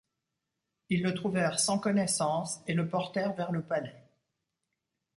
Ils 0.89 1.03
le 1.03 1.13
trouvèrent 1.13 1.59
sans 1.59 1.77
connaissance 1.77 2.61
et 2.65 2.73
le 2.73 2.87
portèrent 2.89 3.33
vers 3.35 3.51
le 3.51 3.61
palais. 3.61 4.03